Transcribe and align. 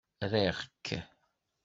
Riɣ-k. 0.31 0.85